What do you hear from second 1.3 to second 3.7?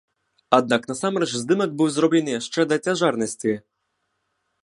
здымак быў зроблены яшчэ да цяжарнасці.